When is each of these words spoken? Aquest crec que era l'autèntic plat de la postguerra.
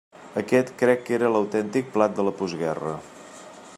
Aquest 0.41 0.71
crec 0.79 1.03
que 1.09 1.13
era 1.17 1.29
l'autèntic 1.35 1.93
plat 1.99 2.17
de 2.21 2.25
la 2.29 2.33
postguerra. 2.41 2.95